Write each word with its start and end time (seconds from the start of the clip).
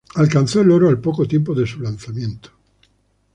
Alcanzó 0.15 0.61
el 0.61 0.71
oro 0.71 0.89
al 0.89 0.99
poco 0.99 1.27
tiempo 1.27 1.53
de 1.53 1.67
su 1.67 1.79
lanzamiento. 1.79 2.49